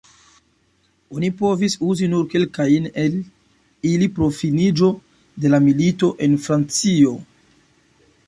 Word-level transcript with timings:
Oni 1.17 1.27
povis 1.41 1.73
uzi 1.87 2.07
nur 2.13 2.23
kelkajn 2.31 2.87
el 3.03 3.19
ili 3.91 4.09
pro 4.15 4.31
finiĝo 4.39 4.89
de 5.45 5.51
la 5.55 5.59
milito, 5.69 6.11
en 6.29 6.37
Francio. 6.47 7.13